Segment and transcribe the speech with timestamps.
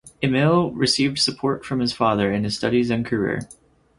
[0.23, 3.47] Emil received support from his father in his studies and career.